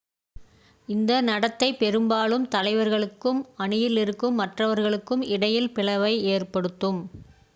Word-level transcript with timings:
இந்த 0.89 1.11
நடத்தை 1.21 1.67
பெரும்பாலும் 1.73 2.47
தலைவர்களுக்கும் 2.47 3.41
அணியில் 3.55 3.97
இருக்கும் 3.97 4.35
மற்றவர்களுக்கும் 4.35 5.23
இடையில் 5.27 5.71
பிளவை 5.71 6.13
ஏற்படுத்தும் 6.27 7.01